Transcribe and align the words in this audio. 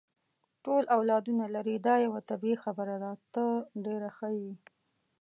ټول 0.63 0.83
اولادونه 0.95 1.45
لري، 1.55 1.75
دا 1.87 1.95
یوه 2.05 2.19
طبیعي 2.29 2.57
خبره 2.63 2.95
ده، 3.03 3.11
ته 3.33 3.45
ډېره 3.85 4.09
ښه 4.17 4.29
یې. 4.39 4.51